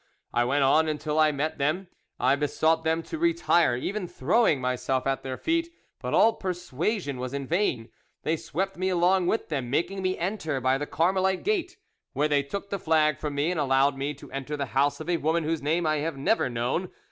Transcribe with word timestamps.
I 0.33 0.45
went 0.45 0.63
on 0.63 0.87
until 0.87 1.19
I 1.19 1.31
met 1.31 1.59
them. 1.59 1.87
I 2.19 2.35
besought 2.35 2.83
them 2.83 3.03
to 3.03 3.19
retire, 3.19 3.75
even 3.75 4.07
throwing 4.07 4.59
myself 4.59 5.05
at 5.05 5.21
their 5.21 5.37
feet. 5.37 5.69
But 5.99 6.15
all 6.15 6.33
persuasion 6.33 7.19
was 7.19 7.35
in 7.35 7.45
vain; 7.45 7.89
they 8.23 8.35
swept 8.35 8.77
me 8.77 8.89
along 8.89 9.27
with 9.27 9.49
them, 9.49 9.69
making 9.69 10.01
me 10.01 10.17
enter 10.17 10.59
by 10.59 10.79
the 10.79 10.87
Carmelite 10.87 11.43
Gate, 11.43 11.77
where 12.13 12.27
they 12.27 12.41
took 12.41 12.71
the 12.71 12.79
flag 12.79 13.19
from 13.19 13.35
me 13.35 13.51
and 13.51 13.59
allowed 13.59 13.95
me 13.95 14.15
to 14.15 14.31
enter 14.31 14.57
the 14.57 14.65
house 14.73 14.99
of 14.99 15.07
a 15.07 15.17
woman 15.17 15.43
whose 15.43 15.61
name 15.61 15.85
I 15.85 15.97
have 15.97 16.17
never 16.17 16.49
known. 16.49 16.89